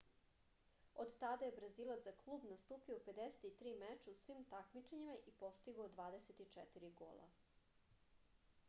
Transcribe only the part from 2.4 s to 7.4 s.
nastupio u 53 meča u svim takmičenja i postigao 24 gola